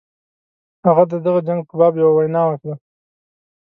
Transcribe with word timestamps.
هغه 0.87 1.03
د 1.11 1.13
دغه 1.25 1.39
جنګ 1.47 1.61
په 1.69 1.73
باب 1.79 1.93
یوه 2.01 2.13
وینا 2.15 2.41
وکړه. 2.47 2.75